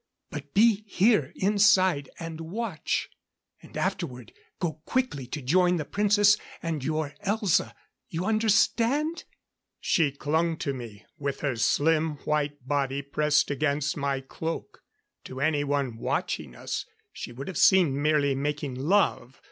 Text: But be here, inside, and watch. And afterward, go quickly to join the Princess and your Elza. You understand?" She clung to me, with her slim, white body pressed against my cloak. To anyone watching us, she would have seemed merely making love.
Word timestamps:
But 0.31 0.55
be 0.55 0.83
here, 0.87 1.31
inside, 1.35 2.09
and 2.17 2.41
watch. 2.41 3.07
And 3.61 3.77
afterward, 3.77 4.33
go 4.59 4.81
quickly 4.83 5.27
to 5.27 5.43
join 5.43 5.75
the 5.75 5.85
Princess 5.85 6.37
and 6.63 6.83
your 6.83 7.13
Elza. 7.23 7.75
You 8.09 8.25
understand?" 8.25 9.25
She 9.79 10.11
clung 10.11 10.57
to 10.57 10.73
me, 10.73 11.05
with 11.19 11.41
her 11.41 11.55
slim, 11.55 12.15
white 12.25 12.67
body 12.67 13.03
pressed 13.03 13.51
against 13.51 13.95
my 13.95 14.21
cloak. 14.21 14.81
To 15.25 15.39
anyone 15.39 15.97
watching 15.97 16.55
us, 16.55 16.87
she 17.13 17.31
would 17.31 17.47
have 17.47 17.59
seemed 17.59 17.93
merely 17.93 18.33
making 18.33 18.73
love. 18.73 19.39